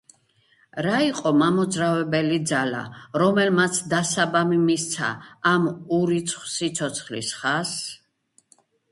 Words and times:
რა 0.83 0.99
იყო 1.07 1.31
მამოძრავებელი 1.39 2.37
ძალა, 2.51 2.79
რამაც 3.21 3.77
დასაბამი 3.91 4.57
მისცა 4.61 5.09
ამ 5.51 5.67
ურიცხვ 5.99 6.47
სიცოცხლის 6.55 7.29
ხაზს? 7.43 7.85